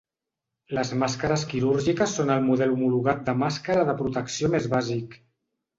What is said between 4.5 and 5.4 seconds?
més bàsic.